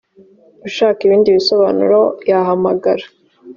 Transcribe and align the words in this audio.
ushaka 0.67 0.99
ibindi 1.03 1.29
bisobanuro 1.37 1.99
yahamagara 2.29 3.05